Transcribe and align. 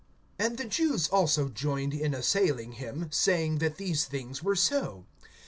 (9)And 0.39 0.57
the 0.57 0.65
Jews 0.65 1.07
also 1.09 1.47
joined 1.47 1.93
in 1.93 2.15
assailing 2.15 2.71
him, 2.71 3.07
saying 3.11 3.59
that 3.59 3.77
these 3.77 4.05
things 4.05 4.41
were 4.41 4.55
so. 4.55 5.05